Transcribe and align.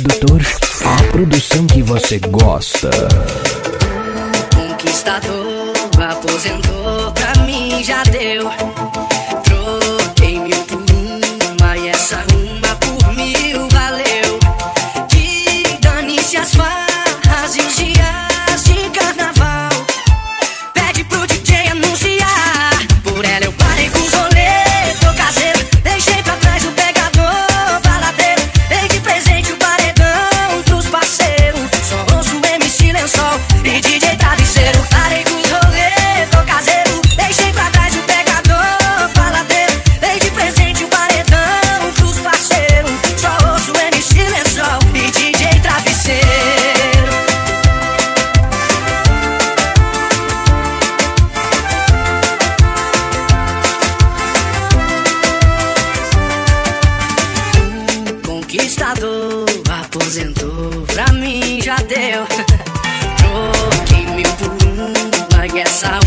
produtor, 0.00 0.40
a 0.84 1.12
produção 1.12 1.66
que 1.66 1.80
você 1.82 2.18
gosta. 2.18 2.90
Conquistador 4.54 5.72
aposentou 6.10 7.12
pra 7.12 7.33
conquistador 58.54 59.46
aposentou, 59.68 60.70
pra 60.86 61.12
mim 61.12 61.60
já 61.60 61.74
deu. 61.76 62.24
Troquei-me 63.18 64.22
por 64.22 64.52
um, 64.68 64.92
mas 65.36 65.54
essa 65.56 65.98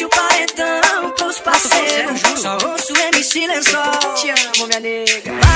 mete 0.00 0.04
o 0.04 0.08
paredão 0.08 1.10
pros 1.16 1.40
parceiros. 1.40 2.20
Só 2.40 2.56
ouço 2.66 2.92
MC 2.96 3.46
Lençol. 3.46 4.14
Te 4.14 4.30
amo, 4.30 4.66
minha 4.66 4.80
nega. 4.80 5.49